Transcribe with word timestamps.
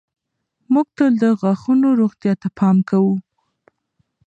موږ 0.73 0.87
تل 0.97 1.11
د 1.23 1.23
غاښونو 1.41 1.87
روغتیا 2.01 2.33
ته 2.41 2.47
پام 2.57 2.77
کوو. 2.89 3.15